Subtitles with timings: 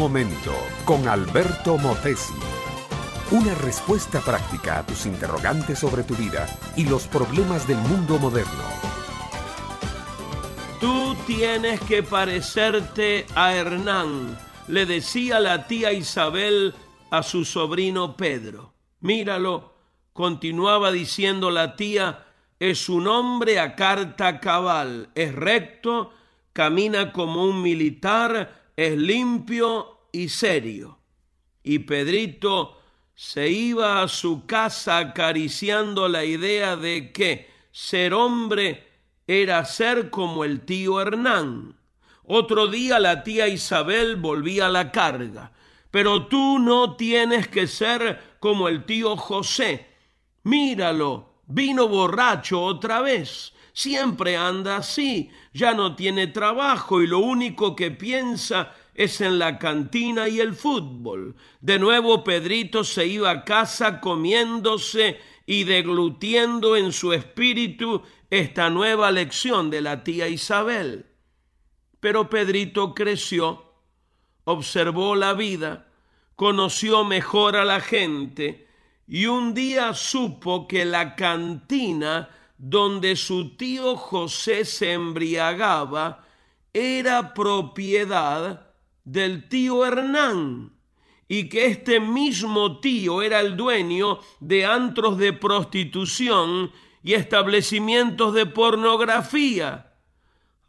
[0.00, 0.54] momento
[0.86, 2.32] con Alberto Motesi.
[3.32, 8.64] Una respuesta práctica a tus interrogantes sobre tu vida y los problemas del mundo moderno.
[10.80, 16.74] Tú tienes que parecerte a Hernán, le decía la tía Isabel
[17.10, 18.72] a su sobrino Pedro.
[19.00, 19.74] Míralo,
[20.14, 22.24] continuaba diciendo la tía,
[22.58, 26.14] es un hombre a carta cabal, es recto,
[26.54, 30.98] camina como un militar, es limpio y serio.
[31.62, 32.80] Y Pedrito
[33.14, 38.88] se iba a su casa acariciando la idea de que ser hombre
[39.26, 41.76] era ser como el tío Hernán.
[42.24, 45.52] Otro día la tía Isabel volvía a la carga.
[45.90, 49.86] Pero tú no tienes que ser como el tío José.
[50.44, 53.52] Míralo, Vino borracho otra vez.
[53.72, 55.30] Siempre anda así.
[55.52, 60.54] Ya no tiene trabajo y lo único que piensa es en la cantina y el
[60.54, 61.36] fútbol.
[61.60, 69.10] De nuevo Pedrito se iba a casa comiéndose y deglutiendo en su espíritu esta nueva
[69.10, 71.06] lección de la tía Isabel.
[71.98, 73.74] Pero Pedrito creció,
[74.44, 75.88] observó la vida,
[76.36, 78.68] conoció mejor a la gente,
[79.06, 82.30] y un día supo que la cantina
[82.62, 86.26] donde su tío José se embriagaba
[86.74, 90.74] era propiedad del tío Hernán
[91.26, 96.70] y que este mismo tío era el dueño de antros de prostitución
[97.02, 99.94] y establecimientos de pornografía.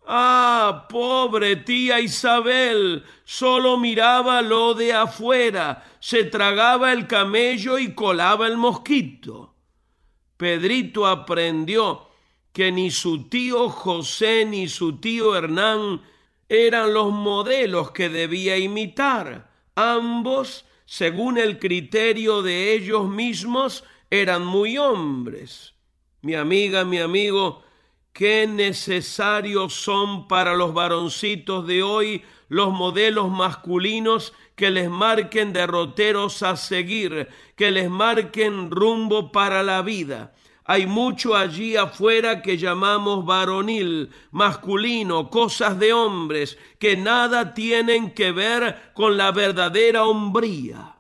[0.08, 8.48] Ah, pobre tía Isabel, solo miraba lo de afuera, se tragaba el camello y colaba
[8.48, 9.51] el mosquito.
[10.42, 12.08] Pedrito aprendió
[12.52, 16.02] que ni su tío José ni su tío Hernán
[16.50, 19.52] eran los modelos que debía imitar.
[19.76, 25.76] Ambos, según el criterio de ellos mismos, eran muy hombres.
[26.24, 27.62] Mi amiga, mi amigo,
[28.14, 36.44] qué necesarios son para los varoncitos de hoy los modelos masculinos que les marquen derroteros
[36.44, 40.34] a seguir, que les marquen rumbo para la vida.
[40.66, 48.32] Hay mucho allí afuera que llamamos varonil, masculino, cosas de hombres, que nada tienen que
[48.32, 50.98] ver con la verdadera hombría.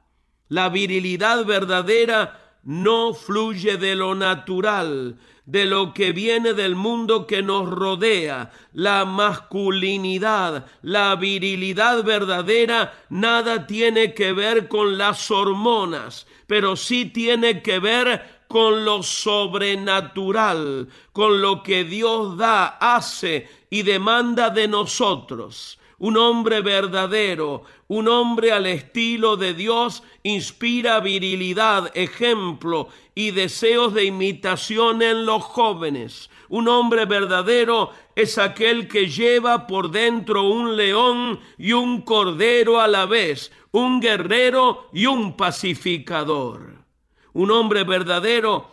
[0.48, 7.42] La virilidad verdadera no fluye de lo natural, de lo que viene del mundo que
[7.42, 16.76] nos rodea, la masculinidad, la virilidad verdadera, nada tiene que ver con las hormonas, pero
[16.76, 24.50] sí tiene que ver con lo sobrenatural, con lo que Dios da, hace y demanda
[24.50, 33.30] de nosotros un hombre verdadero, un hombre al estilo de Dios, inspira virilidad, ejemplo y
[33.30, 36.32] deseos de imitación en los jóvenes.
[36.50, 42.88] Un hombre verdadero es aquel que lleva por dentro un león y un cordero a
[42.88, 46.78] la vez, un guerrero y un pacificador.
[47.34, 48.72] Un hombre verdadero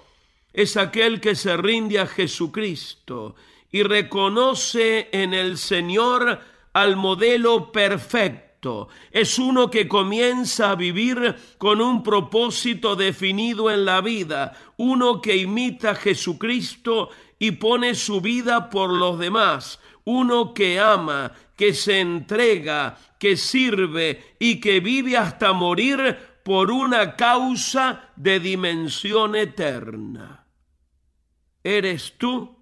[0.54, 3.34] es aquel que se rinde a Jesucristo
[3.70, 6.40] y reconoce en el Señor
[6.72, 8.88] al modelo perfecto.
[9.10, 15.36] Es uno que comienza a vivir con un propósito definido en la vida, uno que
[15.36, 22.00] imita a Jesucristo y pone su vida por los demás, uno que ama, que se
[22.00, 30.46] entrega, que sirve y que vive hasta morir por una causa de dimensión eterna.
[31.62, 32.56] ¿Eres tú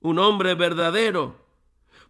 [0.00, 1.43] un hombre verdadero?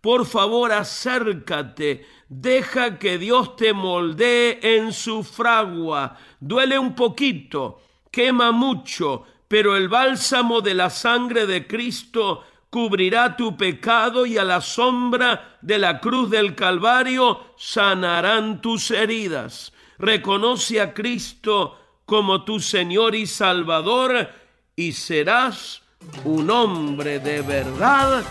[0.05, 6.19] Por favor, acércate, deja que Dios te moldee en su fragua.
[6.39, 13.57] Duele un poquito, quema mucho, pero el bálsamo de la sangre de Cristo cubrirá tu
[13.57, 19.73] pecado y a la sombra de la cruz del Calvario sanarán tus heridas.
[19.97, 24.29] Reconoce a Cristo como tu Señor y Salvador
[24.77, 25.81] y serás
[26.25, 28.23] un hombre de verdad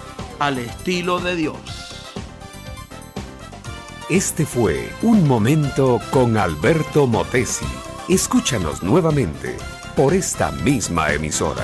[0.43, 1.55] al estilo de Dios.
[4.09, 7.63] Este fue Un Momento con Alberto Motesi.
[8.09, 9.55] Escúchanos nuevamente
[9.95, 11.63] por esta misma emisora.